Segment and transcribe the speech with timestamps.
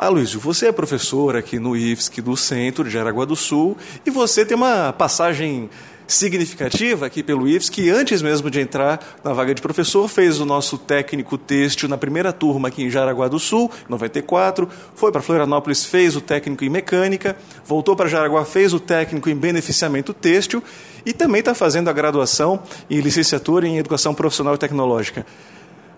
[0.00, 3.76] Aloysio, você é professor aqui no IFSC do Centro de Jaraguá do Sul
[4.06, 5.68] e você tem uma passagem
[6.08, 10.46] significativa aqui pelo IFSC, que antes mesmo de entrar na vaga de professor, fez o
[10.46, 15.84] nosso técnico têxtil na primeira turma aqui em Jaraguá do Sul, 94, foi para Florianópolis,
[15.84, 17.36] fez o técnico em mecânica,
[17.66, 20.64] voltou para Jaraguá, fez o técnico em beneficiamento têxtil
[21.04, 25.26] e também está fazendo a graduação em licenciatura em educação profissional e tecnológica.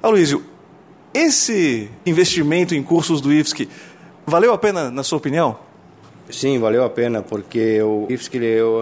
[0.02, 0.44] Aloysio,
[1.14, 3.68] esse investimento em cursos do IFSC
[4.26, 5.58] valeu a pena, na sua opinião?
[6.30, 8.38] Sim, valeu a pena, porque o IFSC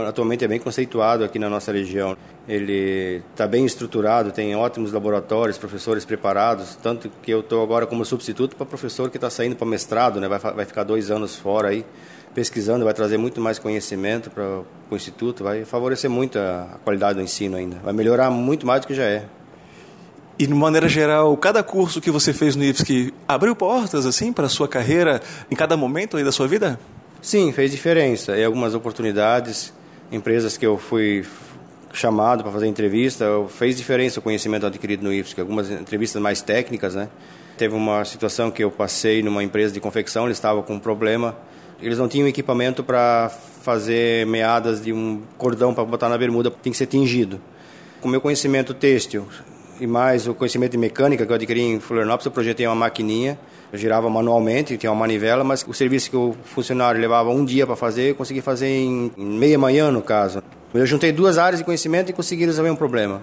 [0.06, 2.16] atualmente é bem conceituado aqui na nossa região.
[2.46, 8.04] Ele está bem estruturado, tem ótimos laboratórios, professores preparados, tanto que eu estou agora como
[8.04, 10.28] substituto para professor que está saindo para mestrado, né?
[10.28, 11.84] vai, vai ficar dois anos fora aí,
[12.34, 17.18] pesquisando, vai trazer muito mais conhecimento para o Instituto, vai favorecer muito a, a qualidade
[17.18, 19.24] do ensino ainda, vai melhorar muito mais do que já é.
[20.40, 24.48] E de maneira geral, cada curso que você fez no IFSC abriu portas assim para
[24.48, 26.80] sua carreira em cada momento aí da sua vida?
[27.20, 28.34] Sim, fez diferença.
[28.38, 29.70] Em algumas oportunidades,
[30.10, 31.26] empresas que eu fui
[31.92, 35.42] chamado para fazer entrevista, fez diferença o conhecimento adquirido no IFSC.
[35.42, 37.10] Algumas entrevistas mais técnicas, né?
[37.58, 41.36] Teve uma situação que eu passei numa empresa de confecção, eles estavam com um problema,
[41.82, 46.72] eles não tinham equipamento para fazer meadas de um cordão para botar na bermuda, tem
[46.72, 47.38] que ser tingido.
[48.00, 49.28] Com meu conhecimento têxtil
[49.80, 53.38] e mais o conhecimento de mecânica que eu adquiri em Florianópolis, eu projetei uma maquininha
[53.72, 57.66] eu girava manualmente, tinha uma manivela, mas o serviço que o funcionário levava um dia
[57.66, 60.42] para fazer, eu consegui fazer em, meia manhã, no caso.
[60.74, 63.22] Eu juntei duas áreas de conhecimento e consegui resolver um problema.